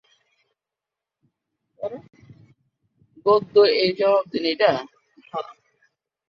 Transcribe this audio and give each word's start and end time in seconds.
গদ্যে 3.25 3.63
এর 3.79 3.91
জবাব 3.99 4.23
দিয়েছেন। 4.33 4.75